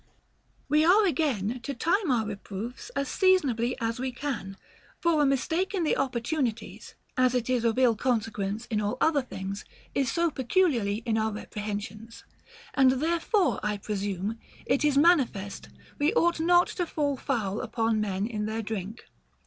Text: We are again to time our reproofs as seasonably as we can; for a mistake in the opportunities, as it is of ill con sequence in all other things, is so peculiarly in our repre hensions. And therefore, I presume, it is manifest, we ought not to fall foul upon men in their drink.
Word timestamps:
We 0.67 0.83
are 0.83 1.05
again 1.05 1.59
to 1.61 1.75
time 1.75 2.09
our 2.09 2.25
reproofs 2.25 2.89
as 2.95 3.07
seasonably 3.07 3.77
as 3.79 3.99
we 3.99 4.11
can; 4.11 4.57
for 4.99 5.21
a 5.21 5.27
mistake 5.27 5.75
in 5.75 5.83
the 5.83 5.95
opportunities, 5.95 6.95
as 7.17 7.35
it 7.35 7.51
is 7.51 7.63
of 7.63 7.77
ill 7.77 7.95
con 7.95 8.19
sequence 8.19 8.65
in 8.71 8.81
all 8.81 8.97
other 8.99 9.21
things, 9.21 9.63
is 9.93 10.11
so 10.11 10.31
peculiarly 10.31 11.03
in 11.05 11.19
our 11.19 11.31
repre 11.31 11.61
hensions. 11.61 12.23
And 12.73 12.93
therefore, 12.93 13.59
I 13.61 13.77
presume, 13.77 14.39
it 14.65 14.83
is 14.83 14.97
manifest, 14.97 15.69
we 15.99 16.15
ought 16.15 16.39
not 16.39 16.65
to 16.69 16.87
fall 16.87 17.15
foul 17.15 17.61
upon 17.61 18.01
men 18.01 18.25
in 18.25 18.47
their 18.47 18.63
drink. 18.63 19.05